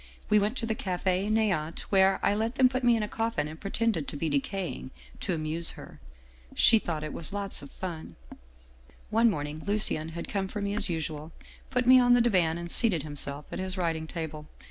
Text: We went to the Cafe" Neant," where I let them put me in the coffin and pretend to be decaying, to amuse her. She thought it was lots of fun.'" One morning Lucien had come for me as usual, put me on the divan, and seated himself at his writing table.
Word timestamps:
We 0.31 0.39
went 0.39 0.57
to 0.57 0.65
the 0.65 0.73
Cafe" 0.73 1.29
Neant," 1.29 1.81
where 1.91 2.19
I 2.23 2.33
let 2.33 2.55
them 2.55 2.67
put 2.67 2.83
me 2.83 2.95
in 2.95 3.01
the 3.01 3.07
coffin 3.07 3.47
and 3.47 3.59
pretend 3.61 4.07
to 4.07 4.17
be 4.17 4.29
decaying, 4.29 4.89
to 5.19 5.35
amuse 5.35 5.71
her. 5.77 5.99
She 6.55 6.79
thought 6.79 7.03
it 7.03 7.13
was 7.13 7.31
lots 7.31 7.61
of 7.61 7.69
fun.'" 7.69 8.15
One 9.11 9.29
morning 9.29 9.61
Lucien 9.63 10.09
had 10.09 10.27
come 10.27 10.47
for 10.47 10.59
me 10.59 10.73
as 10.75 10.89
usual, 10.89 11.31
put 11.69 11.85
me 11.85 11.99
on 11.99 12.13
the 12.13 12.21
divan, 12.21 12.57
and 12.57 12.71
seated 12.71 13.03
himself 13.03 13.45
at 13.51 13.59
his 13.59 13.77
writing 13.77 14.07
table. 14.07 14.47